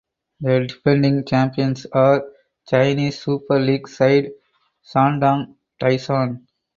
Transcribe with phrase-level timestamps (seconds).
[0.39, 2.23] The defending champions are
[2.67, 4.31] Chinese Super League side
[4.83, 6.43] Shandong Taishan.